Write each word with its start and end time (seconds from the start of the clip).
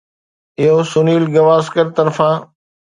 اهو 0.63 0.79
سنيل 0.93 1.23
گواسڪر 1.37 1.87
طرفان 2.01 2.35